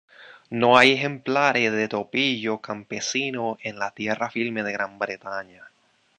[0.49, 5.67] No hay ejemplares de topillos campesinos en la tierra firme de Gran Bretaña.